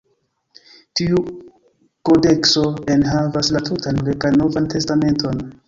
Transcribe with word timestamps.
Tiu 0.99 1.19
kodekso 2.09 2.65
enhavas 2.95 3.53
la 3.59 3.63
tutan 3.71 4.03
grekan 4.09 4.43
Novan 4.43 4.75
Testamenton. 4.77 5.49